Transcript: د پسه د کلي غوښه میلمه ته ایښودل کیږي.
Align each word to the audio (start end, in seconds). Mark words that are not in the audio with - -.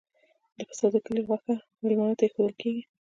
د 0.55 0.57
پسه 0.67 0.85
د 0.93 0.95
کلي 1.05 1.21
غوښه 1.27 1.53
میلمه 1.81 2.13
ته 2.17 2.23
ایښودل 2.25 2.53
کیږي. 2.61 2.83